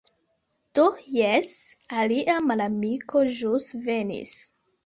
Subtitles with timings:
[0.79, 1.51] Do jes...
[2.05, 4.35] alia malamiko ĵus venis.